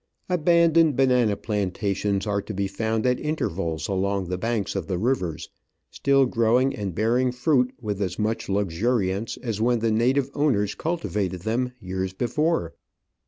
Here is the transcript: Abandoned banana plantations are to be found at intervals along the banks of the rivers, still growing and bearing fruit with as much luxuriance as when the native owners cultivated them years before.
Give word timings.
Abandoned 0.29 0.95
banana 0.95 1.35
plantations 1.35 2.25
are 2.25 2.41
to 2.41 2.55
be 2.55 2.67
found 2.67 3.05
at 3.05 3.19
intervals 3.19 3.87
along 3.87 4.25
the 4.29 4.37
banks 4.39 4.75
of 4.75 4.87
the 4.87 4.97
rivers, 4.97 5.49
still 5.91 6.25
growing 6.25 6.75
and 6.75 6.95
bearing 6.95 7.31
fruit 7.31 7.71
with 7.79 8.01
as 8.01 8.17
much 8.17 8.49
luxuriance 8.49 9.37
as 9.43 9.61
when 9.61 9.77
the 9.77 9.91
native 9.91 10.31
owners 10.33 10.73
cultivated 10.73 11.41
them 11.41 11.73
years 11.79 12.13
before. 12.13 12.73